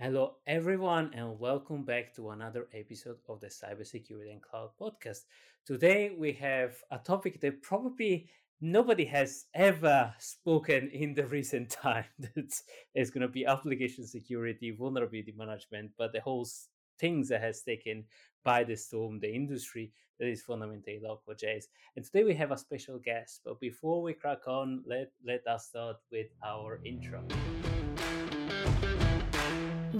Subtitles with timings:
[0.00, 5.22] Hello, everyone, and welcome back to another episode of the Cybersecurity and Cloud Podcast.
[5.66, 8.28] Today, we have a topic that probably
[8.60, 12.04] nobody has ever spoken in the recent time.
[12.16, 12.62] That's
[12.94, 16.46] it's going to be application security, vulnerability management, but the whole
[17.00, 18.04] things that has taken
[18.44, 19.90] by the storm the industry
[20.20, 21.64] that is fundamentally Log4j.
[21.96, 23.40] And today we have a special guest.
[23.44, 27.26] But before we crack on, let let us start with our intro.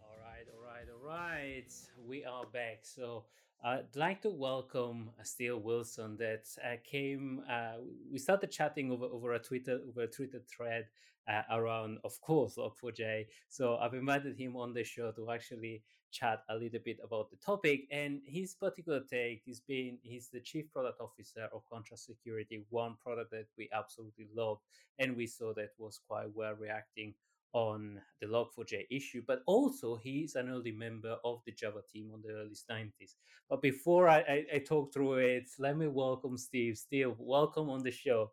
[0.00, 1.70] All right, all right, all right.
[2.08, 2.78] We are back.
[2.80, 3.24] So
[3.62, 7.42] I'd like to welcome Steve Wilson that uh, came.
[7.50, 7.78] Uh,
[8.10, 10.86] we started chatting over, over a Twitter over a Twitter thread
[11.28, 13.26] uh, around, of course, Log4j.
[13.48, 17.36] So I've invited him on the show to actually chat a little bit about the
[17.36, 22.64] topic and his particular take is being he's the chief product officer of contrast security
[22.70, 24.56] one product that we absolutely love
[24.98, 27.12] and we saw that was quite well reacting
[27.52, 32.20] on the log4j issue but also he's an early member of the java team on
[32.22, 33.14] the early 90s
[33.48, 37.82] but before I, I, I talk through it let me welcome steve steve welcome on
[37.82, 38.30] the show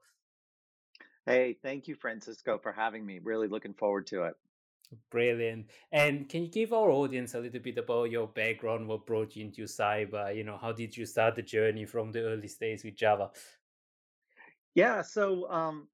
[1.25, 3.19] Hey, thank you, Francisco, for having me.
[3.23, 4.35] Really looking forward to it.
[5.09, 5.71] Brilliant.
[5.91, 8.87] And can you give our audience a little bit about your background?
[8.87, 10.35] What brought you into cyber?
[10.35, 13.31] You know, how did you start the journey from the early days with Java?
[14.75, 15.87] Yeah, so um,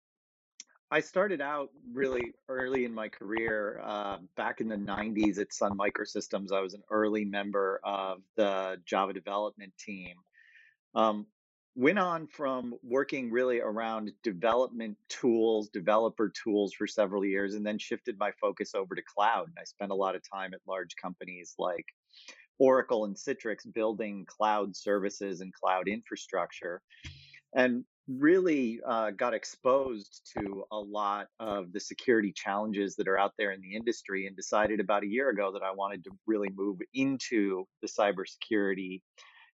[0.93, 3.79] I started out really early in my career.
[3.81, 8.75] Uh, back in the 90s at Sun Microsystems, I was an early member of the
[8.85, 10.15] Java development team.
[10.93, 11.27] Um,
[11.77, 17.77] went on from working really around development tools, developer tools for several years, and then
[17.77, 19.47] shifted my focus over to cloud.
[19.47, 21.85] And I spent a lot of time at large companies like
[22.59, 26.81] Oracle and Citrix building cloud services and cloud infrastructure.
[27.55, 27.85] And
[28.19, 33.51] really uh, got exposed to a lot of the security challenges that are out there
[33.51, 36.79] in the industry and decided about a year ago that I wanted to really move
[36.93, 39.01] into the cybersecurity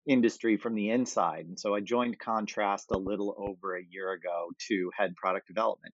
[0.08, 1.46] industry from the inside.
[1.46, 5.94] And so I joined Contrast a little over a year ago to head product development.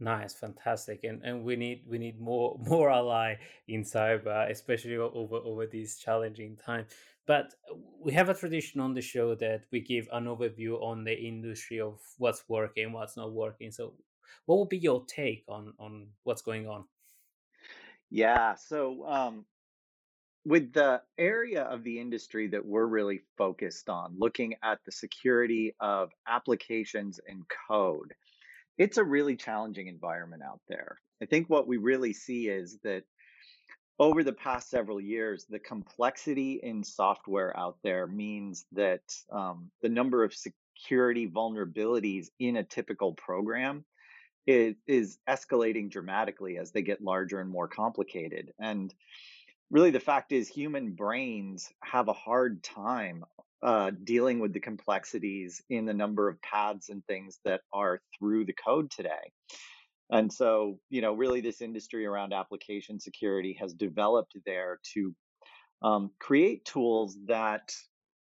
[0.00, 3.34] Nice, fantastic, and and we need we need more more ally
[3.66, 6.88] in cyber, especially over over these challenging times.
[7.26, 7.54] But
[8.00, 11.80] we have a tradition on the show that we give an overview on the industry
[11.80, 13.70] of what's working, what's not working.
[13.72, 13.94] So,
[14.46, 16.84] what would be your take on on what's going on?
[18.10, 19.44] Yeah, so um,
[20.44, 25.74] with the area of the industry that we're really focused on, looking at the security
[25.80, 28.14] of applications and code,
[28.78, 31.00] it's a really challenging environment out there.
[31.20, 33.02] I think what we really see is that
[33.98, 39.02] over the past several years, the complexity in software out there means that
[39.32, 43.84] um, the number of security vulnerabilities in a typical program
[44.46, 48.52] is, is escalating dramatically as they get larger and more complicated.
[48.60, 48.94] And
[49.70, 53.24] really the fact is human brains have a hard time
[53.62, 58.44] uh, dealing with the complexities in the number of paths and things that are through
[58.44, 59.32] the code today.
[60.10, 65.14] And so, you know, really this industry around application security has developed there to
[65.82, 67.72] um, create tools that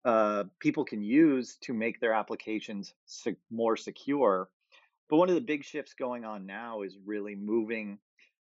[0.06, 4.50] uh, people can use to make their applications se- more secure.
[5.09, 8.00] But one of the big shifts going on now is really moving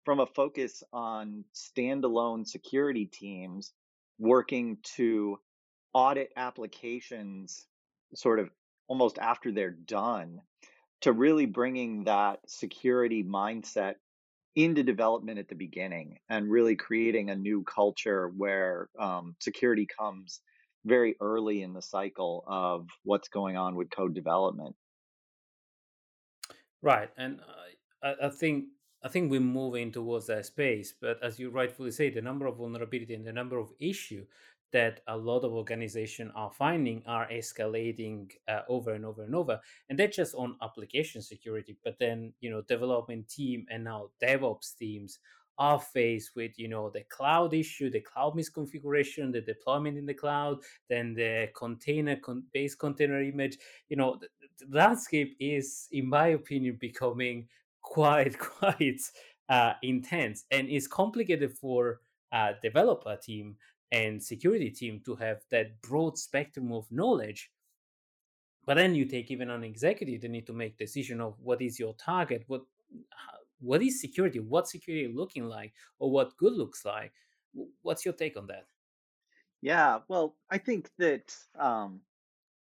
[0.04, 3.72] from a focus on standalone security teams
[4.18, 5.38] working to
[5.92, 7.66] audit applications
[8.14, 8.50] sort of
[8.88, 10.40] almost after they're done
[11.02, 13.94] to really bringing that security mindset
[14.56, 20.40] into development at the beginning and really creating a new culture where um, security comes
[20.84, 24.74] very early in the cycle of what's going on with code development.
[26.82, 27.40] Right, and
[28.02, 28.64] I, I think
[29.02, 30.92] I think we're moving towards that space.
[30.98, 34.26] But as you rightfully say, the number of vulnerability and the number of issue
[34.72, 39.60] that a lot of organizations are finding are escalating uh, over and over and over
[39.88, 44.76] and that's just on application security but then you know development team and now devops
[44.76, 45.18] teams
[45.60, 50.14] are faced with you know the cloud issue the cloud misconfiguration the deployment in the
[50.14, 50.58] cloud
[50.88, 53.58] then the container con- based container image.
[53.90, 54.28] You know the,
[54.58, 57.46] the, landscape is in my opinion becoming
[57.82, 59.00] quite quite
[59.50, 62.00] uh, intense and it's complicated for
[62.32, 63.56] a developer team
[63.92, 67.50] and security team to have that broad spectrum of knowledge
[68.66, 71.78] but then you take even an executive they need to make decision of what is
[71.78, 72.62] your target what
[73.60, 77.12] what is security what security looking like or what good looks like?
[77.82, 78.66] What's your take on that?
[79.60, 82.00] Yeah well i think that um,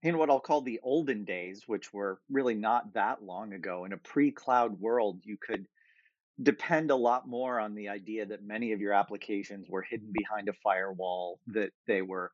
[0.02, 3.92] in what i'll call the olden days which were really not that long ago in
[3.92, 5.66] a pre-cloud world you could
[6.42, 10.48] depend a lot more on the idea that many of your applications were hidden behind
[10.48, 12.30] a firewall that they were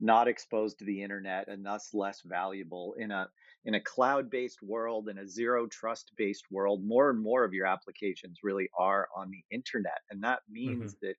[0.00, 3.28] not exposed to the internet and thus less valuable in a
[3.64, 7.66] in a cloud-based world in a zero trust based world more and more of your
[7.66, 11.06] applications really are on the internet and that means mm-hmm.
[11.06, 11.16] that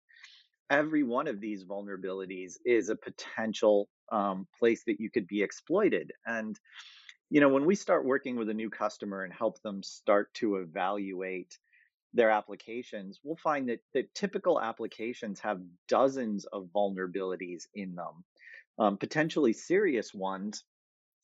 [0.69, 6.11] every one of these vulnerabilities is a potential um, place that you could be exploited
[6.25, 6.59] and
[7.29, 10.57] you know when we start working with a new customer and help them start to
[10.57, 11.57] evaluate
[12.15, 18.23] their applications we'll find that that typical applications have dozens of vulnerabilities in them
[18.77, 20.63] um, potentially serious ones.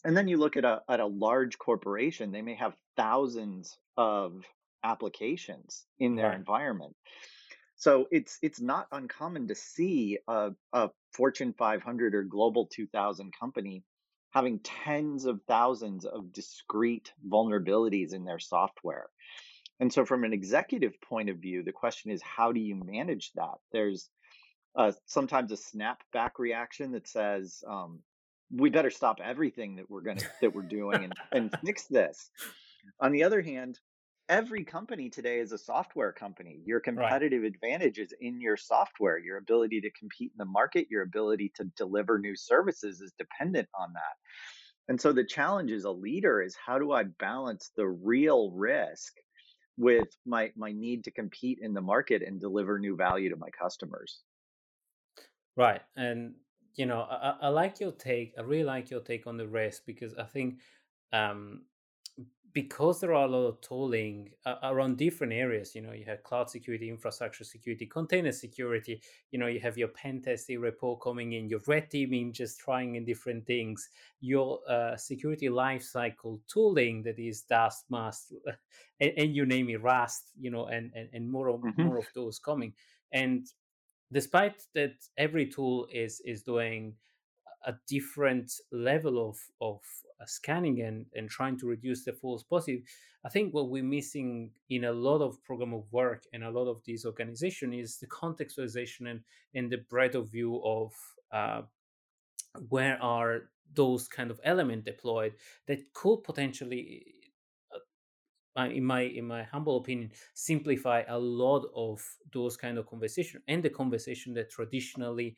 [0.04, 4.44] And then you look at a at a large corporation, they may have thousands of
[4.84, 6.38] applications in their right.
[6.38, 6.96] environment.
[7.76, 13.84] So it's it's not uncommon to see a, a Fortune 500 or Global 2000 company
[14.32, 19.08] having tens of thousands of discrete vulnerabilities in their software.
[19.82, 23.32] And so, from an executive point of view, the question is how do you manage
[23.34, 23.56] that?
[23.74, 24.10] There's
[24.76, 28.00] uh, sometimes a snapback reaction that says, um,
[28.52, 32.30] "We better stop everything that we're gonna that we're doing and, and fix this."
[33.00, 33.80] On the other hand,
[34.30, 36.62] every company today is a software company.
[36.64, 37.52] Your competitive right.
[37.52, 39.18] advantage is in your software.
[39.18, 43.68] Your ability to compete in the market, your ability to deliver new services is dependent
[43.74, 44.90] on that.
[44.90, 49.14] And so the challenge as a leader is how do I balance the real risk
[49.82, 53.50] with my my need to compete in the market and deliver new value to my
[53.50, 54.22] customers?
[55.58, 55.82] Right.
[55.96, 56.36] And,
[56.76, 58.34] you know, I, I like your take.
[58.38, 60.60] I really like your take on the rest because I think
[61.12, 61.64] um,
[62.54, 66.24] because there are a lot of tooling uh, around different areas, you know, you have
[66.24, 71.34] cloud security, infrastructure security, container security, you know, you have your pen testing report coming
[71.34, 77.20] in, your red teaming just trying in different things, your uh, security lifecycle tooling that
[77.20, 78.34] is Dust, Mast,
[79.00, 81.84] and, and, you name it, Rust, you know, and, and, and more, of, mm-hmm.
[81.84, 82.74] more of those coming.
[83.14, 83.48] And
[84.12, 86.96] despite that every tool is is doing
[87.66, 89.82] a different level of of
[90.22, 92.82] uh, scanning and and trying to reduce the false positive
[93.26, 96.68] i think what we're missing in a lot of program of work and a lot
[96.68, 99.22] of these organization is the contextualization and
[99.54, 100.92] and the breadth of view of
[101.32, 101.62] uh,
[102.70, 105.34] where are those kind of element deployed
[105.68, 107.06] that could potentially
[108.58, 112.04] in my in my humble opinion simplify a lot of
[112.34, 115.36] those kind of conversation and the conversation that traditionally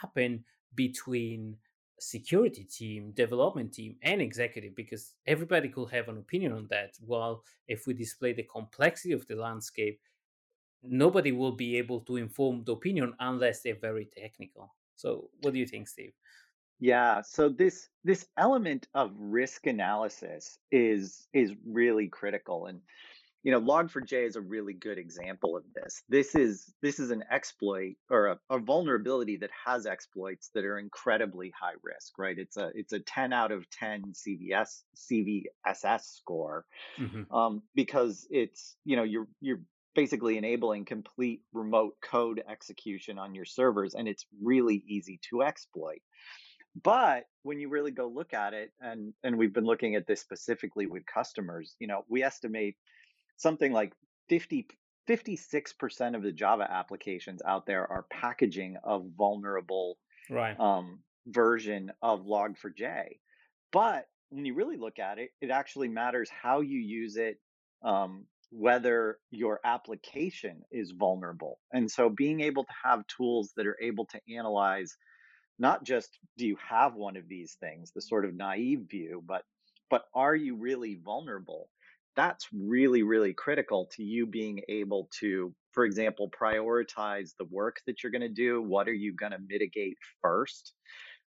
[0.00, 1.56] happen between
[2.00, 6.94] security team development team and executive because everybody could have an opinion on that.
[7.06, 10.00] While if we display the complexity of the landscape
[10.82, 14.74] nobody will be able to inform the opinion unless they're very technical.
[14.96, 16.12] So what do you think steve?
[16.80, 22.66] Yeah, so this this element of risk analysis is is really critical.
[22.66, 22.80] And
[23.42, 26.02] you know log4j is a really good example of this.
[26.08, 30.78] This is this is an exploit or a, a, vulnerability that has exploits that are
[30.78, 32.38] incredibly high risk right?
[32.38, 36.64] It's a it's a 10 out of 10 cvs cvss score
[36.98, 37.34] mm-hmm.
[37.34, 39.60] um, because it's you know you're you're
[39.94, 46.00] basically enabling complete remote code execution on your servers and it's really easy to exploit.
[46.82, 50.20] But when you really go look at it and and we've been looking at this
[50.20, 52.76] specifically with customers you know we estimate
[53.36, 53.92] something like
[54.28, 54.66] 50
[55.08, 59.98] 56% of the java applications out there are packaging a vulnerable
[60.30, 60.58] right.
[60.60, 63.18] um, version of log4j
[63.72, 67.38] but when you really look at it it actually matters how you use it
[67.84, 73.78] um, whether your application is vulnerable and so being able to have tools that are
[73.80, 74.96] able to analyze
[75.58, 79.44] not just do you have one of these things, the sort of naive view, but
[79.90, 81.68] but are you really vulnerable?
[82.16, 88.02] That's really, really critical to you being able to, for example, prioritize the work that
[88.02, 88.62] you're going to do.
[88.62, 90.74] What are you going to mitigate first?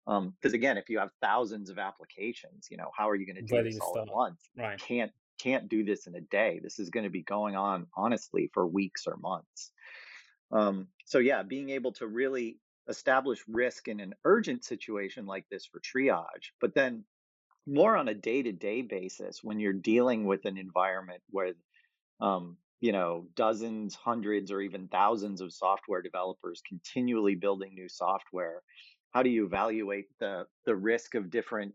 [0.05, 3.37] Because um, again, if you have thousands of applications, you know, how are you going
[3.37, 4.41] to do this all at once?
[4.57, 4.79] Right.
[4.79, 6.61] can't can't do this in a day.
[6.63, 9.73] This is going to be going on honestly for weeks or months.
[10.53, 12.59] Um, so yeah, being able to really
[12.89, 17.05] establish risk in an urgent situation like this for triage, but then
[17.67, 21.53] more on a day-to-day basis when you're dealing with an environment where
[22.21, 28.63] um, you know dozens hundreds or even thousands of software developers continually building new software
[29.13, 31.75] how do you evaluate the the risk of different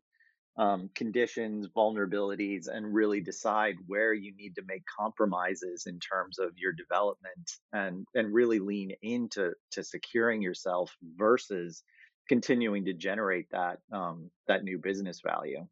[0.57, 6.51] um, conditions, vulnerabilities, and really decide where you need to make compromises in terms of
[6.57, 11.83] your development and and really lean into to securing yourself versus
[12.27, 15.65] continuing to generate that um, that new business value.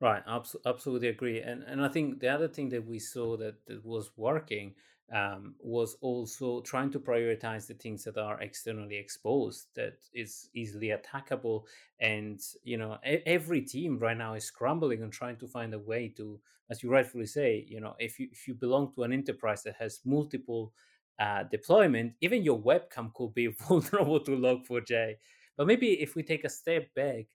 [0.00, 1.40] Right, abs- absolutely agree.
[1.40, 4.74] And and I think the other thing that we saw that, that was working
[5.12, 10.88] um, was also trying to prioritize the things that are externally exposed, that is easily
[10.92, 11.64] attackable.
[12.00, 16.08] And you know, every team right now is scrambling and trying to find a way
[16.16, 16.40] to,
[16.70, 19.76] as you rightfully say, you know, if you if you belong to an enterprise that
[19.80, 20.72] has multiple
[21.18, 25.16] uh, deployment, even your webcam could be vulnerable to Log4j.
[25.56, 27.26] But maybe if we take a step back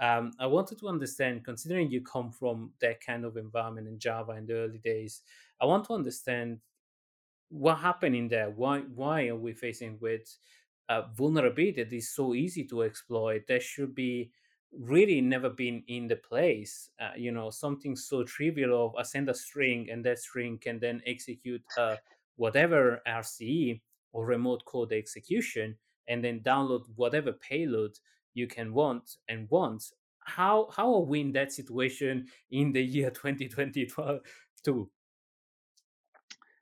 [0.00, 4.32] um, I wanted to understand, considering you come from that kind of environment in Java
[4.32, 5.22] in the early days,
[5.60, 6.60] I want to understand
[7.48, 8.50] what happened in there.
[8.50, 10.36] Why why are we facing with
[10.88, 13.46] a vulnerability that is so easy to exploit?
[13.48, 14.30] That should be
[14.72, 16.90] really never been in the place.
[17.00, 20.78] Uh, you know, something so trivial of I send a string and that string can
[20.78, 21.96] then execute uh,
[22.36, 23.80] whatever RCE
[24.12, 25.76] or remote code execution
[26.06, 27.98] and then download whatever payload
[28.38, 29.82] you can want and want.
[30.20, 34.90] How how are we in that situation in the year 2022?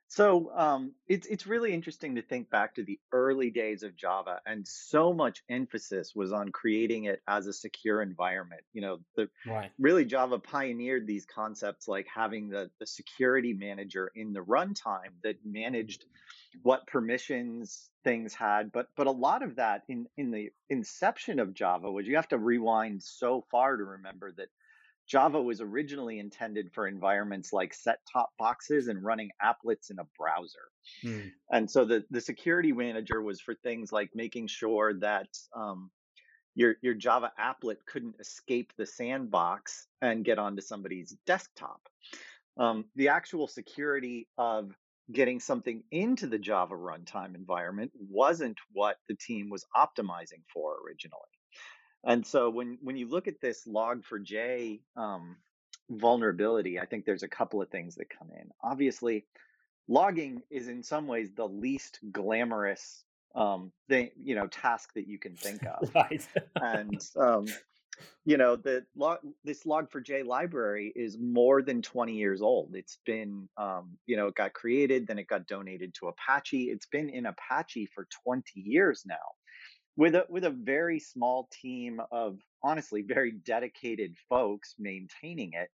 [0.09, 4.39] So um, it's it's really interesting to think back to the early days of Java,
[4.45, 8.61] and so much emphasis was on creating it as a secure environment.
[8.73, 9.69] You know, the right.
[9.77, 15.35] really Java pioneered these concepts like having the the security manager in the runtime that
[15.45, 16.05] managed
[16.63, 21.53] what permissions things had but but a lot of that in in the inception of
[21.53, 24.47] java was you have to rewind so far to remember that
[25.07, 30.07] java was originally intended for environments like set top boxes and running applets in a
[30.17, 30.69] browser
[31.01, 31.27] hmm.
[31.51, 35.89] and so the the security manager was for things like making sure that um,
[36.55, 41.81] your your java applet couldn't escape the sandbox and get onto somebody's desktop
[42.57, 44.75] um, the actual security of
[45.11, 51.21] getting something into the Java runtime environment wasn't what the team was optimizing for originally.
[52.03, 55.37] And so when when you look at this log4j um,
[55.89, 58.49] vulnerability, I think there's a couple of things that come in.
[58.63, 59.25] Obviously,
[59.87, 63.03] logging is in some ways the least glamorous
[63.35, 65.89] um, thing, you know, task that you can think of.
[65.95, 66.25] Right.
[66.55, 67.45] and um,
[68.25, 72.75] you know the log this log4j library is more than 20 years old.
[72.75, 76.69] It's been um, you know it got created then it got donated to apache.
[76.69, 79.15] It's been in apache for 20 years now
[79.97, 85.69] with a with a very small team of honestly very dedicated folks maintaining it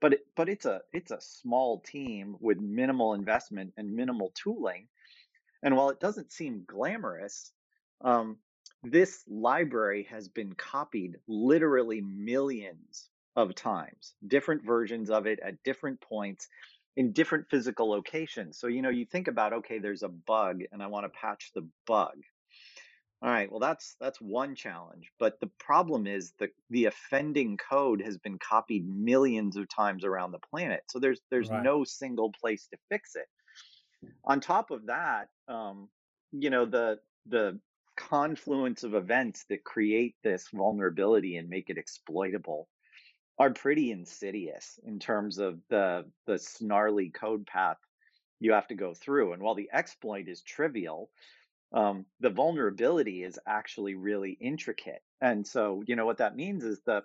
[0.00, 4.88] but it, but it's a it's a small team with minimal investment and minimal tooling
[5.62, 7.52] and while it doesn't seem glamorous
[8.02, 8.38] um,
[8.82, 16.00] this library has been copied literally millions of times, different versions of it at different
[16.00, 16.48] points
[16.96, 18.58] in different physical locations.
[18.58, 21.50] So, you know, you think about, okay, there's a bug and I want to patch
[21.54, 22.14] the bug.
[23.22, 28.00] All right, well that's that's one challenge, but the problem is the the offending code
[28.00, 30.84] has been copied millions of times around the planet.
[30.88, 31.62] So there's there's right.
[31.62, 33.26] no single place to fix it.
[34.24, 35.90] On top of that, um,
[36.32, 37.60] you know, the the
[37.96, 42.68] confluence of events that create this vulnerability and make it exploitable
[43.38, 47.78] are pretty insidious in terms of the the snarly code path
[48.40, 49.32] you have to go through.
[49.32, 51.10] And while the exploit is trivial,
[51.72, 55.02] um, the vulnerability is actually really intricate.
[55.20, 57.02] And so, you know, what that means is the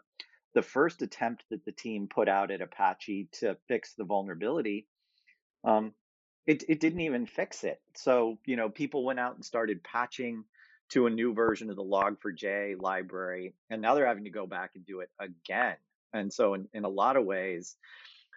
[0.54, 4.88] the first attempt that the team put out at Apache to fix the vulnerability,
[5.66, 5.94] um,
[6.48, 7.82] it it didn't even fix it.
[7.96, 10.46] So, you know, people went out and started patching
[10.90, 14.72] to a new version of the log4j library and now they're having to go back
[14.76, 15.76] and do it again.
[16.14, 17.76] And so in, in a lot of ways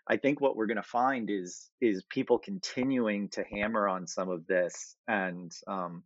[0.08, 4.30] i think what we're going to find is is people continuing to hammer on some
[4.30, 6.02] of this and um,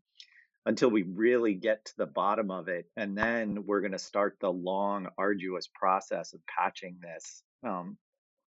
[0.67, 4.37] until we really get to the bottom of it and then we're going to start
[4.41, 7.97] the long arduous process of patching this um,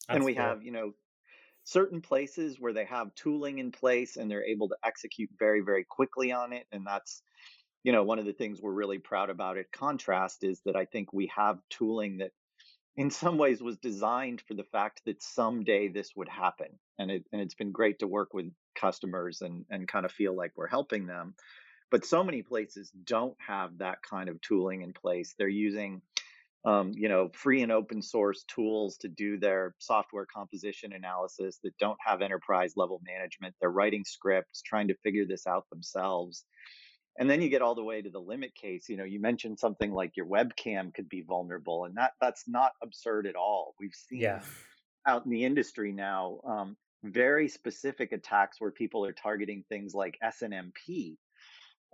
[0.10, 0.92] and we have you know
[1.64, 5.86] certain places where they have tooling in place and they're able to execute very very
[5.90, 7.22] quickly on it and that's
[7.86, 10.86] you know, one of the things we're really proud about at Contrast is that I
[10.86, 12.32] think we have tooling that
[12.98, 16.80] in some ways was designed for the fact that someday this would happen.
[16.98, 20.36] And it and it's been great to work with customers and and kind of feel
[20.36, 21.36] like we're helping them.
[21.92, 25.36] But so many places don't have that kind of tooling in place.
[25.38, 26.02] They're using
[26.66, 31.78] um, you know, free and open source tools to do their software composition analysis that
[31.78, 33.54] don't have enterprise level management.
[33.62, 36.44] They're writing scripts, trying to figure this out themselves.
[37.18, 38.90] And then you get all the way to the limit case.
[38.90, 42.72] You know, you mentioned something like your webcam could be vulnerable, and that that's not
[42.84, 43.74] absurd at all.
[43.80, 44.44] We've seen Yeah.
[45.06, 50.18] out in the industry now um, very specific attacks where people are targeting things like
[50.24, 51.18] SNMP,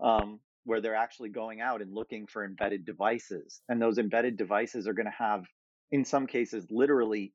[0.02, 3.62] um, where they're actually going out and looking for embedded devices.
[3.68, 5.46] And those embedded devices are going to have,
[5.92, 7.34] in some cases, literally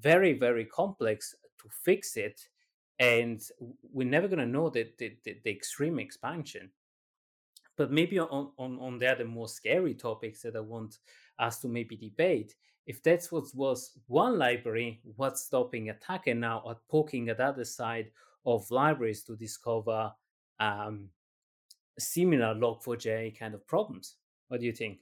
[0.00, 2.40] very very complex to fix it
[2.98, 3.40] and
[3.92, 6.70] we're never going to know the, the, the, extreme expansion.
[7.76, 10.98] But maybe on, on on the other more scary topics that i want
[11.38, 12.56] us to maybe debate
[12.86, 17.64] if that's what was one library what's stopping attacker now at poking at the other
[17.64, 18.10] side
[18.44, 20.10] of libraries to discover
[20.58, 21.08] um,
[21.98, 24.16] similar log4j kind of problems?
[24.48, 24.98] What do you think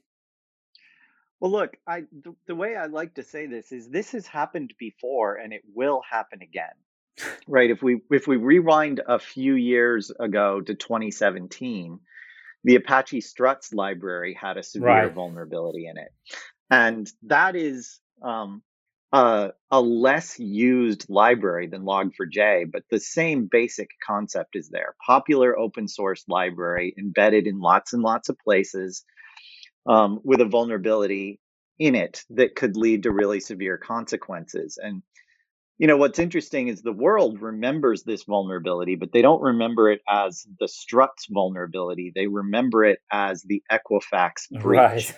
[1.41, 4.75] Well, look, I the, the way I like to say this is this has happened
[4.79, 6.75] before and it will happen again.
[7.47, 7.71] Right?
[7.71, 12.01] If we if we rewind a few years ago to 2017,
[12.65, 16.13] the Apache Struts library had a severe right vulnerability in it.
[16.71, 18.63] And that is um,
[19.13, 24.95] a, a less used library than Log4j, but the same basic concept is there.
[25.07, 29.05] Popular open source library embedded in lots and lots of places
[29.87, 31.41] um, with a vulnerability
[31.79, 34.79] in it that could lead to really severe consequences.
[34.83, 35.03] And
[35.79, 40.01] you know what's interesting is the world remembers this vulnerability, but they don't remember it
[40.09, 42.13] as the struts vulnerability.
[42.15, 45.15] They remember it as the Equifax breach, right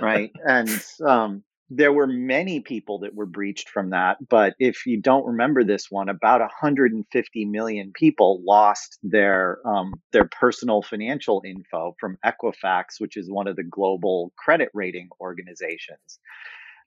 [0.00, 0.32] right?
[0.46, 1.42] And um,
[1.74, 4.18] there were many people that were breached from that.
[4.28, 10.28] But if you don't remember this one, about 150 million people lost their um, their
[10.28, 16.18] personal financial info from Equifax, which is one of the global credit rating organizations.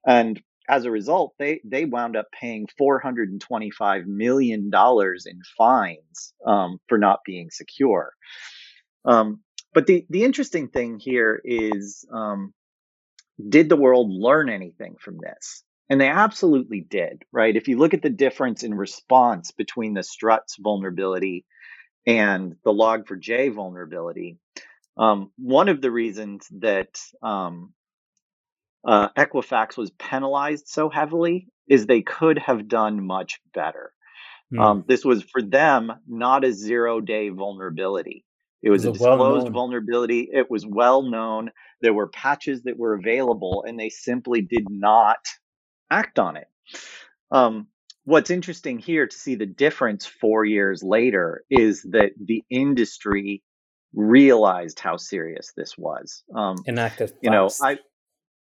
[0.05, 6.79] And as a result, they they wound up paying 425 million dollars in fines um,
[6.87, 8.13] for not being secure.
[9.03, 9.41] Um,
[9.73, 12.53] but the the interesting thing here is, um,
[13.49, 15.63] did the world learn anything from this?
[15.89, 17.55] And they absolutely did, right?
[17.55, 21.45] If you look at the difference in response between the struts vulnerability
[22.07, 24.37] and the log4j vulnerability,
[24.97, 27.73] um, one of the reasons that um,
[28.85, 33.91] uh, Equifax was penalized so heavily is they could have done much better.
[34.51, 34.59] Hmm.
[34.59, 38.25] Um, this was for them not a zero day vulnerability.
[38.61, 40.29] It it was was a a disclosed vulnerability.
[40.31, 41.51] It was well known.
[41.85, 45.19] There were patches that were available, and they simply did not
[45.91, 46.47] act on it.
[47.29, 47.67] Um,
[48.05, 53.43] what's interesting here to see the difference four years later is that the industry
[53.93, 56.23] realized how serious this was.
[56.35, 57.77] Um, enacted you know, I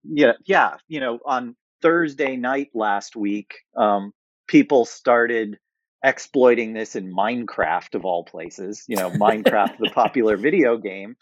[0.03, 4.11] yeah yeah you know on Thursday night last week, um,
[4.49, 5.57] people started
[6.03, 8.83] exploiting this in Minecraft of all places.
[8.89, 11.15] You know, Minecraft, the popular video game.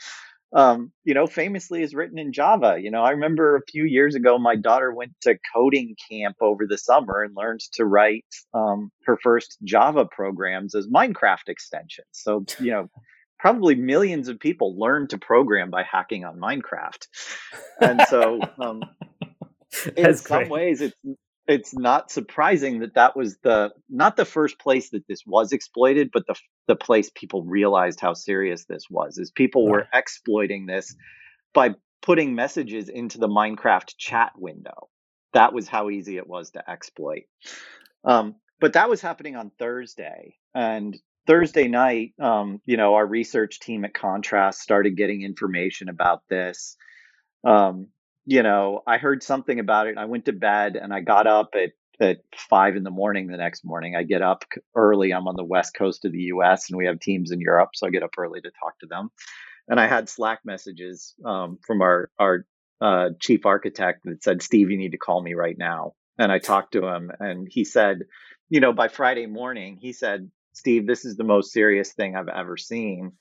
[0.52, 2.78] Um, you know, famously is written in Java.
[2.80, 6.66] You know, I remember a few years ago, my daughter went to coding camp over
[6.66, 12.08] the summer and learned to write um, her first Java programs as Minecraft extensions.
[12.12, 12.90] So, you know,
[13.38, 17.06] probably millions of people learn to program by hacking on Minecraft.
[17.80, 18.82] And so, um,
[19.96, 20.96] in some ways, it's
[21.48, 26.10] it's not surprising that that was the not the first place that this was exploited,
[26.12, 26.34] but the
[26.66, 29.16] the place people realized how serious this was.
[29.18, 30.94] Is people were exploiting this
[31.54, 34.88] by putting messages into the Minecraft chat window.
[35.32, 37.24] That was how easy it was to exploit.
[38.04, 43.58] Um, but that was happening on Thursday, and Thursday night, um, you know, our research
[43.60, 46.76] team at Contrast started getting information about this.
[47.42, 47.88] Um,
[48.28, 49.96] you know, I heard something about it.
[49.96, 53.38] I went to bed and I got up at at five in the morning the
[53.38, 53.96] next morning.
[53.96, 54.44] I get up
[54.76, 55.12] early.
[55.12, 56.68] I'm on the west coast of the U.S.
[56.68, 59.08] and we have teams in Europe, so I get up early to talk to them.
[59.66, 62.44] And I had Slack messages um, from our our
[62.82, 66.38] uh, chief architect that said, "Steve, you need to call me right now." And I
[66.38, 68.02] talked to him, and he said,
[68.50, 72.28] you know, by Friday morning, he said, "Steve, this is the most serious thing I've
[72.28, 73.12] ever seen.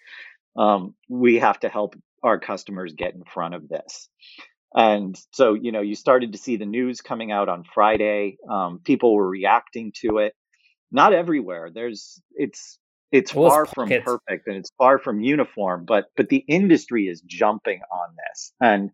[0.58, 4.10] Um, we have to help our customers get in front of this."
[4.76, 8.38] And so, you know, you started to see the news coming out on Friday.
[8.50, 10.34] Um, people were reacting to it.
[10.92, 11.70] Not everywhere.
[11.74, 12.80] There's it's
[13.12, 17.82] it's far from perfect and it's far from uniform, but but the industry is jumping
[17.92, 18.54] on this.
[18.62, 18.92] And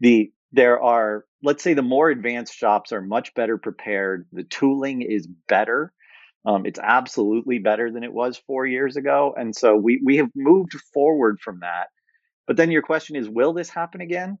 [0.00, 4.26] the there are let's say the more advanced shops are much better prepared.
[4.32, 5.92] The tooling is better.
[6.46, 9.34] Um, it's absolutely better than it was four years ago.
[9.36, 11.88] And so we we have moved forward from that.
[12.46, 14.38] But then your question is, will this happen again?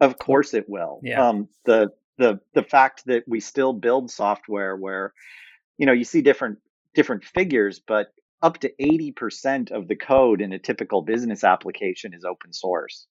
[0.00, 1.00] Of course it will.
[1.02, 1.28] Yeah.
[1.28, 5.12] Um, the the the fact that we still build software where,
[5.78, 6.58] you know, you see different
[6.94, 8.08] different figures, but
[8.42, 13.06] up to 80% of the code in a typical business application is open source.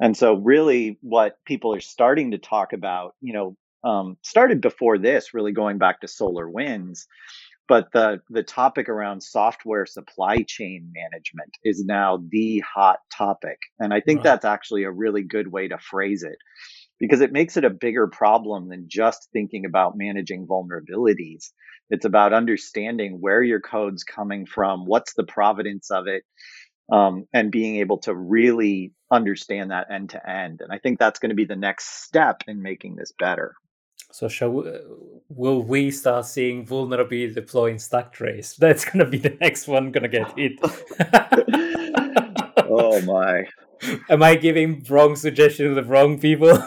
[0.00, 4.98] And so really what people are starting to talk about, you know, um, started before
[4.98, 7.06] this, really going back to SolarWinds,
[7.70, 13.94] but the the topic around software supply chain management is now the hot topic and
[13.94, 14.24] i think right.
[14.24, 16.36] that's actually a really good way to phrase it
[16.98, 21.50] because it makes it a bigger problem than just thinking about managing vulnerabilities
[21.90, 26.24] it's about understanding where your code's coming from what's the providence of it
[26.92, 31.20] um, and being able to really understand that end to end and i think that's
[31.20, 33.54] going to be the next step in making this better
[34.12, 34.64] so shall we,
[35.28, 38.54] will we start seeing vulnerability deploy in stack trace?
[38.58, 40.58] That's gonna be the next one gonna get hit.
[42.68, 43.44] oh my!
[44.08, 46.58] Am I giving wrong suggestions to the wrong people?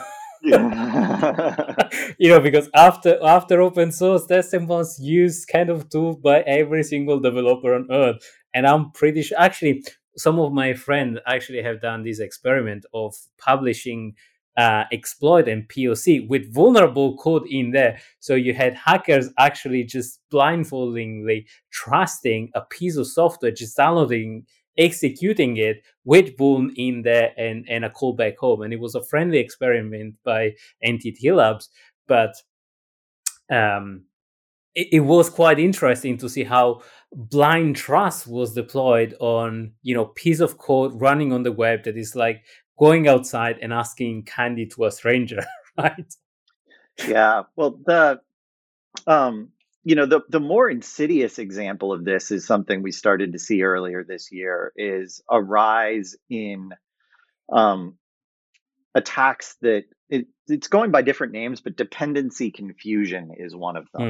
[0.44, 6.84] you know, because after after open source, testing was used kind of tool by every
[6.84, 8.18] single developer on earth,
[8.54, 9.40] and I'm pretty sure.
[9.40, 9.84] Actually,
[10.18, 14.16] some of my friends actually have done this experiment of publishing
[14.58, 18.00] uh, exploit and POC with vulnerable code in there.
[18.20, 24.46] So you had hackers actually just blindfoldingly trusting a piece of software, just downloading,
[24.78, 28.62] executing it with vuln in there and, and a call back home.
[28.62, 30.54] And it was a friendly experiment by
[30.86, 31.70] NTT Labs,
[32.08, 32.36] but
[33.52, 34.04] um,
[34.76, 40.06] it, it was quite interesting to see how blind trust was deployed on you know
[40.06, 42.44] piece of code running on the web that is like
[42.78, 45.46] going outside and asking candy to a stranger,
[45.78, 46.14] right?
[47.08, 47.44] Yeah.
[47.56, 48.22] Well, the
[49.08, 49.50] um,
[49.84, 53.64] you know, the the more insidious example of this is something we started to see
[53.64, 56.72] earlier this year is a rise in
[57.52, 57.98] um,
[58.96, 64.02] attacks that it, it's going by different names, but dependency confusion is one of them.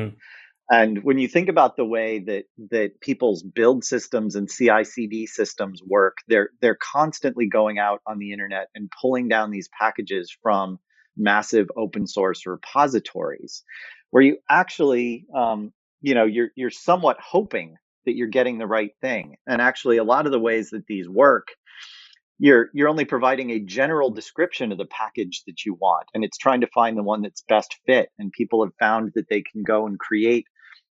[0.73, 5.83] And when you think about the way that that people's build systems and CI/CD systems
[5.85, 10.79] work, they're they're constantly going out on the internet and pulling down these packages from
[11.15, 13.63] massive open source repositories,
[14.09, 17.75] where you actually, um, you know, you're you're somewhat hoping
[18.07, 19.37] that you're getting the right thing.
[19.45, 21.49] And actually, a lot of the ways that these work,
[22.39, 26.39] you're you're only providing a general description of the package that you want, and it's
[26.39, 28.09] trying to find the one that's best fit.
[28.17, 30.47] And people have found that they can go and create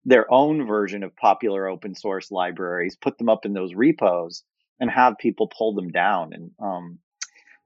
[0.09, 4.43] their own version of popular open source libraries, put them up in those repos,
[4.81, 6.33] and have people pull them down.
[6.33, 6.99] And um,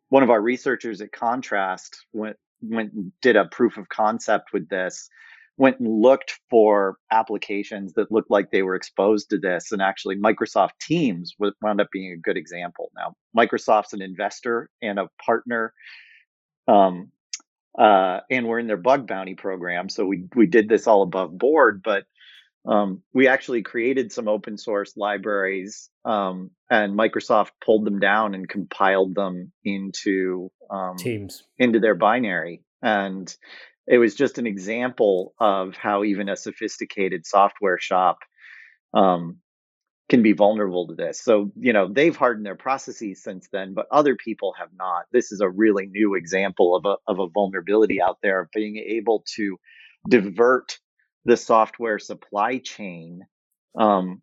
[0.09, 5.09] one of our researchers at Contrast went went did a proof of concept with this.
[5.59, 10.17] Went and looked for applications that looked like they were exposed to this, and actually,
[10.17, 12.91] Microsoft Teams wound up being a good example.
[12.97, 15.73] Now, Microsoft's an investor and a partner
[16.67, 17.13] um,
[17.79, 19.89] uh, and we're in their bug bounty program.
[19.89, 22.05] So we we did this all above board, but
[22.65, 28.49] Um, we actually created some open source libraries, um, and Microsoft pulled them down and
[28.49, 32.63] compiled them into um, Teams into their binary.
[32.81, 33.35] And
[33.87, 38.19] it was just an example of how even a sophisticated software shop
[38.95, 39.39] um,
[40.09, 41.21] can be vulnerable to this.
[41.21, 45.05] So, you know, they've hardened their processes since then, but other people have not.
[45.11, 48.77] This is a really new example of a, of a vulnerability out there of being
[48.77, 49.57] able to
[50.09, 50.79] divert
[51.25, 53.21] the software supply chain
[53.79, 54.23] um,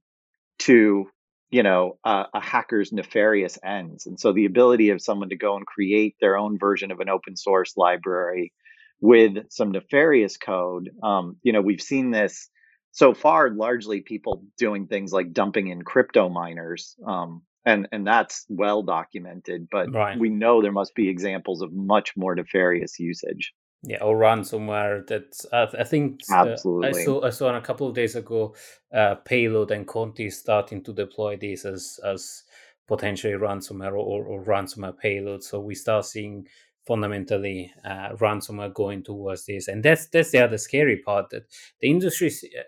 [0.60, 1.08] to,
[1.50, 4.06] you know, a hacker's nefarious ends.
[4.06, 7.10] And so the ability of someone to go and create their own version of an
[7.10, 8.54] open source library
[9.02, 12.50] with some nefarious code, um, you know, we've seen this
[12.92, 18.46] so far largely people doing things like dumping in crypto miners um, and and that's
[18.50, 20.20] well documented but right.
[20.20, 25.40] we know there must be examples of much more nefarious usage yeah or ransomware that
[25.54, 28.54] uh, i think absolutely uh, i saw i saw a couple of days ago
[28.94, 32.44] uh, payload and conti starting to deploy these as as
[32.90, 35.44] potentially ransomware or, or ransomware payload.
[35.44, 36.48] So we start seeing
[36.88, 39.68] fundamentally uh, ransomware going towards this.
[39.68, 41.44] And that's that's the other scary part that
[41.80, 42.64] the industry uh,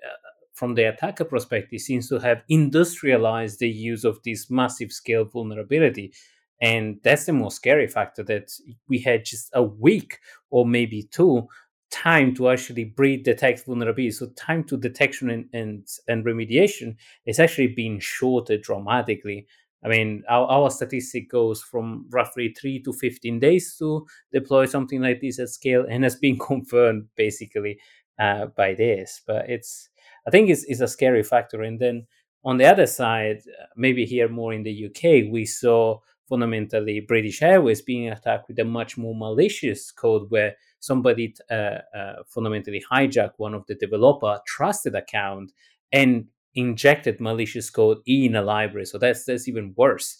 [0.53, 6.13] from the attacker perspective seems to have industrialized the use of this massive scale vulnerability
[6.61, 8.51] and that's the most scary factor that
[8.87, 10.19] we had just a week
[10.49, 11.47] or maybe two
[11.89, 16.95] time to actually breed detect vulnerability so time to detection and, and, and remediation
[17.25, 19.45] is actually being shorter dramatically
[19.83, 25.01] I mean, our, our statistic goes from roughly three to 15 days to deploy something
[25.01, 27.79] like this at scale and has been confirmed basically
[28.19, 29.21] uh, by this.
[29.25, 29.89] But it's,
[30.27, 31.63] I think it's, it's a scary factor.
[31.63, 32.05] And then
[32.43, 33.41] on the other side,
[33.75, 35.99] maybe here more in the UK, we saw
[36.31, 42.23] fundamentally British Airways being attacked with a much more malicious code where somebody uh, uh,
[42.25, 45.51] fundamentally hijacked one of the developer trusted account
[45.91, 48.85] and injected malicious code in a library.
[48.85, 50.17] So that's that's even worse,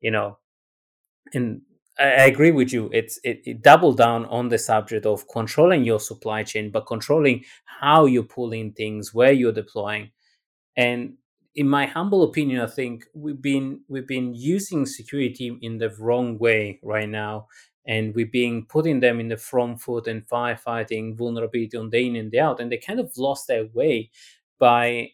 [0.00, 0.38] you know.
[1.34, 1.62] And
[1.98, 2.88] I, agree with you.
[2.92, 7.44] It's it, it doubled down on the subject of controlling your supply chain, but controlling
[7.64, 10.12] how you're pulling things, where you're deploying.
[10.76, 11.14] And
[11.54, 16.38] in my humble opinion, I think we've been we've been using security in the wrong
[16.38, 17.48] way right now.
[17.86, 22.14] And we've been putting them in the front foot and firefighting vulnerability on day in
[22.14, 22.60] and day out.
[22.60, 24.10] And they kind of lost their way
[24.58, 25.08] by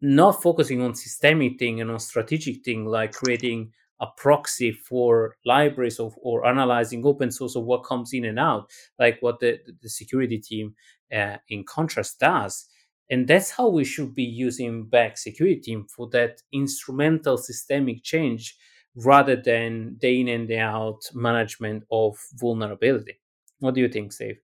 [0.00, 5.98] not focusing on systemic thing and on strategic thing like creating a proxy for libraries
[5.98, 9.88] of, or analyzing open source of what comes in and out, like what the, the
[9.88, 10.74] security team
[11.14, 12.68] uh, in contrast does.
[13.10, 18.56] And that's how we should be using back security for that instrumental systemic change
[18.96, 23.20] rather than day in and day out management of vulnerability.
[23.60, 24.38] What do you think, Steve?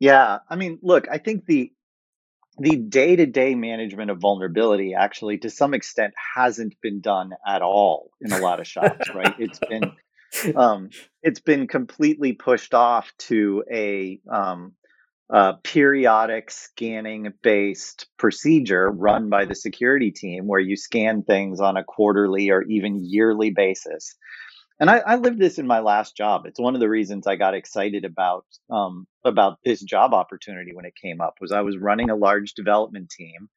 [0.00, 1.72] Yeah, I mean, look, I think the
[2.58, 8.30] the day-to-day management of vulnerability actually to some extent hasn't been done at all in
[8.30, 9.90] a lot of shops right it's been
[10.56, 10.90] um,
[11.22, 14.72] it's been completely pushed off to a, um,
[15.32, 21.76] a periodic scanning based procedure run by the security team where you scan things on
[21.76, 24.14] a quarterly or even yearly basis
[24.82, 26.44] and I, I lived this in my last job.
[26.44, 30.86] It's one of the reasons I got excited about um, about this job opportunity when
[30.86, 31.34] it came up.
[31.40, 33.48] Was I was running a large development team,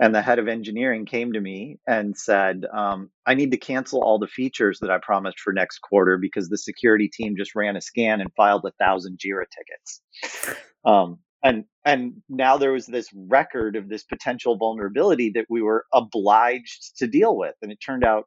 [0.00, 4.02] and the head of engineering came to me and said, um, "I need to cancel
[4.02, 7.76] all the features that I promised for next quarter because the security team just ran
[7.76, 10.46] a scan and filed a thousand Jira tickets."
[10.84, 15.84] Um, and and now there was this record of this potential vulnerability that we were
[15.92, 18.24] obliged to deal with, and it turned out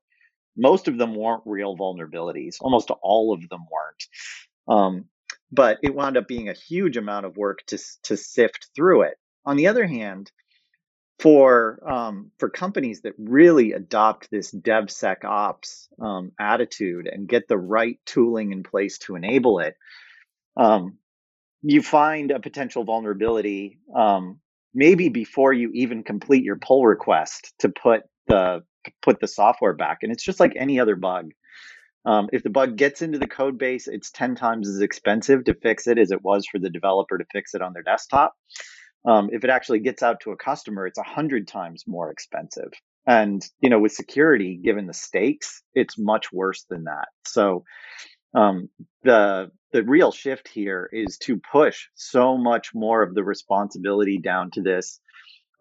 [0.56, 2.58] most of them weren't real vulnerabilities.
[2.62, 4.78] Almost all of them weren't.
[4.80, 5.06] Um,
[5.52, 9.18] but it wound up being a huge amount of work to to sift through it.
[9.46, 10.32] On the other hand,
[11.20, 18.00] for um, for companies that really adopt this DevSecOps um, attitude and get the right
[18.06, 19.76] tooling in place to enable it,
[20.58, 20.98] um,
[21.62, 24.40] you find a potential vulnerability um,
[24.74, 28.64] maybe before you even complete your pull request to put the
[29.02, 30.00] put the software back.
[30.02, 31.32] And it's just like any other bug.
[32.06, 35.54] Um, if the bug gets into the code base, it's 10 times as expensive to
[35.54, 38.34] fix it as it was for the developer to fix it on their desktop.
[39.06, 42.72] Um, if it actually gets out to a customer, it's 100 times more expensive.
[43.06, 47.10] And, you know, with security, given the stakes, it's much worse than that.
[47.26, 47.66] So,
[48.34, 48.70] um,
[49.04, 54.52] the the real shift here is to push so much more of the responsibility down
[54.52, 55.00] to this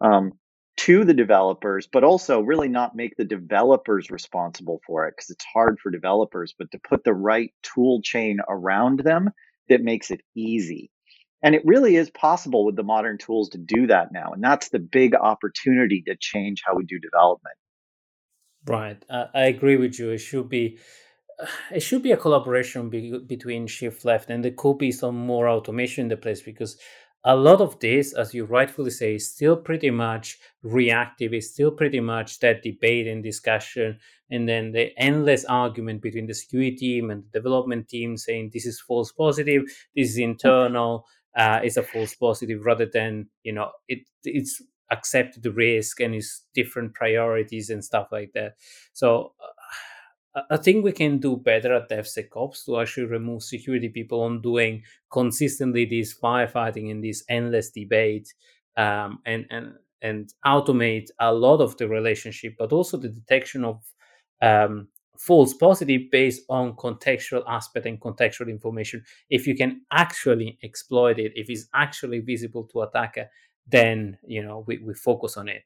[0.01, 0.33] um,
[0.77, 5.45] to the developers, but also really not make the developers responsible for it because it's
[5.53, 9.29] hard for developers, but to put the right tool chain around them
[9.69, 10.89] that makes it easy.
[11.43, 14.31] And it really is possible with the modern tools to do that now.
[14.31, 17.57] And that's the big opportunity to change how we do development.
[18.65, 19.03] Right.
[19.09, 20.11] Uh, I agree with you.
[20.11, 20.79] It should be
[21.71, 25.49] it should be a collaboration be- between shift left and there could be some more
[25.49, 26.77] automation in the place because
[27.25, 31.33] a lot of this, as you rightfully say, is still pretty much reactive.
[31.33, 33.97] It's still pretty much that debate and discussion,
[34.29, 38.65] and then the endless argument between the security team and the development team saying this
[38.65, 39.63] is false positive,
[39.95, 45.41] this is internal, uh, it's a false positive, rather than you know it it's accept
[45.41, 48.55] the risk and it's different priorities and stuff like that.
[48.93, 49.33] So.
[49.41, 54.41] Uh, I think we can do better at DevSecOps to actually remove security people on
[54.41, 58.33] doing consistently this firefighting and this endless debate
[58.75, 63.81] um, and and and automate a lot of the relationship, but also the detection of
[64.41, 69.03] um, false positive based on contextual aspect and contextual information.
[69.29, 73.29] If you can actually exploit it, if it's actually visible to attacker,
[73.67, 75.63] then you know we, we focus on it.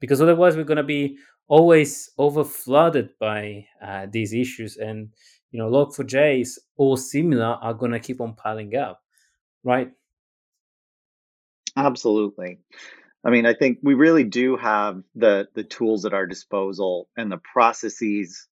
[0.00, 5.10] Because otherwise we're going to be always over flooded by uh, these issues and
[5.50, 9.02] you know log4js or similar are going to keep on piling up
[9.64, 9.90] right?
[11.76, 12.58] Absolutely.
[13.24, 17.30] I mean i think we really do have the the tools at our disposal and
[17.30, 18.46] the processes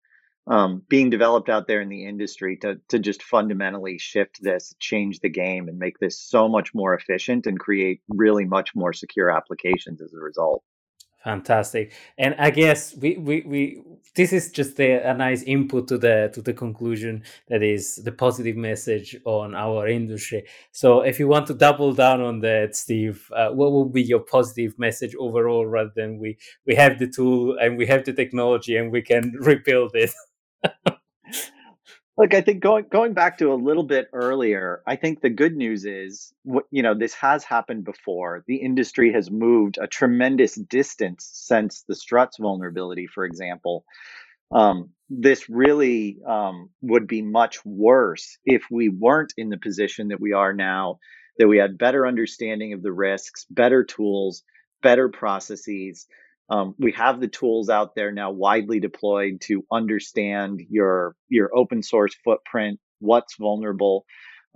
[0.49, 5.21] um, being developed out there in the industry to to just fundamentally shift this, change
[5.21, 9.31] the game, and make this so much more efficient and create really much more secure
[9.31, 10.63] applications as a result.
[11.25, 13.83] Fantastic, and I guess we, we, we
[14.15, 18.13] this is just a, a, nice input to the to the conclusion that is the
[18.13, 20.45] positive message on our industry.
[20.71, 24.21] So, if you want to double down on that, Steve, uh, what will be your
[24.21, 28.77] positive message overall, rather than we we have the tool and we have the technology
[28.77, 30.11] and we can rebuild it.
[32.19, 35.55] Look, I think going going back to a little bit earlier, I think the good
[35.55, 36.33] news is,
[36.71, 38.43] you know, this has happened before.
[38.49, 43.85] The industry has moved a tremendous distance since the struts vulnerability, for example.
[44.51, 50.21] Um, this really um, would be much worse if we weren't in the position that
[50.21, 50.99] we are now,
[51.39, 54.43] that we had better understanding of the risks, better tools,
[54.83, 56.09] better processes,
[56.51, 61.83] um, we have the tools out there now widely deployed to understand your your open
[61.83, 64.05] source footprint, what's vulnerable.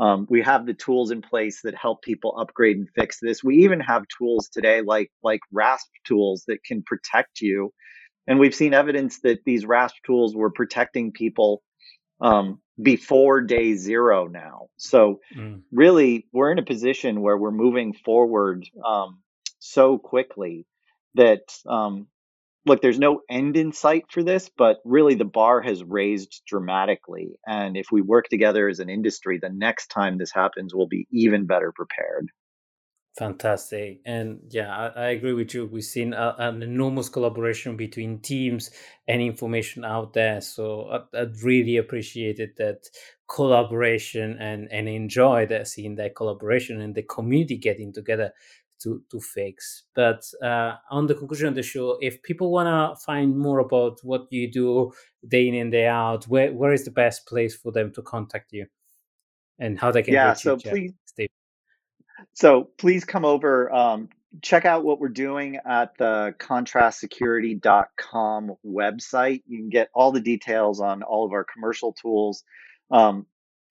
[0.00, 3.44] Um, we have the tools in place that help people upgrade and fix this.
[3.44, 7.72] We even have tools today like like RASP tools that can protect you.
[8.26, 11.62] And we've seen evidence that these RASP tools were protecting people
[12.20, 14.68] um, before day zero now.
[14.78, 15.60] So mm.
[15.70, 19.18] really, we're in a position where we're moving forward um,
[19.58, 20.66] so quickly
[21.14, 22.06] that um,
[22.66, 27.38] look, there's no end in sight for this, but really the bar has raised dramatically.
[27.46, 31.06] And if we work together as an industry, the next time this happens, we'll be
[31.10, 32.28] even better prepared.
[33.18, 34.00] Fantastic.
[34.06, 35.66] And yeah, I, I agree with you.
[35.66, 38.70] We've seen a, an enormous collaboration between teams
[39.06, 40.40] and information out there.
[40.40, 42.88] So I, I really appreciated that
[43.28, 48.32] collaboration and, and enjoyed seeing that collaboration and the community getting together
[48.82, 49.84] to to fix.
[49.94, 53.98] But uh, on the conclusion of the show, if people want to find more about
[54.02, 54.92] what you do
[55.26, 58.52] day in and day out, where where is the best place for them to contact
[58.52, 58.66] you,
[59.58, 60.34] and how they can yeah.
[60.34, 60.92] so you, please,
[62.34, 63.72] so please come over.
[63.72, 64.08] Um,
[64.40, 69.42] check out what we're doing at the contrastsecurity.com website.
[69.46, 72.42] You can get all the details on all of our commercial tools.
[72.90, 73.26] Um,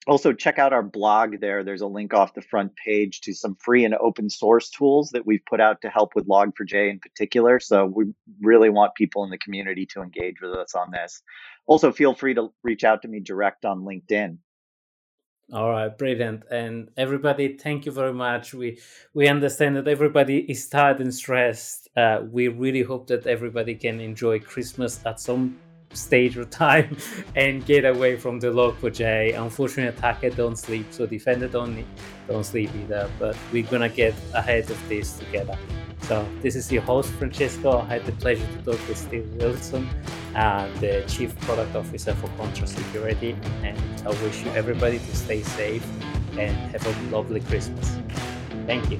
[0.07, 1.63] also check out our blog there.
[1.63, 5.25] There's a link off the front page to some free and open source tools that
[5.25, 7.59] we've put out to help with log4j in particular.
[7.59, 8.05] So we
[8.41, 11.21] really want people in the community to engage with us on this.
[11.67, 14.37] Also feel free to reach out to me direct on linkedin.
[15.53, 16.43] All right brilliant.
[16.49, 18.53] And everybody thank you very much.
[18.53, 18.79] We
[19.13, 21.89] we understand that everybody is tired and stressed.
[21.95, 25.57] Uh, we really hope that everybody can enjoy christmas at some
[25.93, 26.97] stage of time
[27.35, 29.39] and get away from the log4j.
[29.41, 31.85] Unfortunately, attacker don't sleep, so defender don't
[32.27, 33.09] don't sleep either.
[33.19, 35.57] But we're gonna get ahead of this together.
[36.03, 37.79] So this is your host Francesco.
[37.81, 39.87] I had the pleasure to talk with Steve Wilson,
[40.35, 45.43] uh, the Chief Product Officer for Contrast Security, and I wish you everybody to stay
[45.43, 45.85] safe
[46.37, 47.97] and have a lovely Christmas.
[48.65, 48.99] Thank you.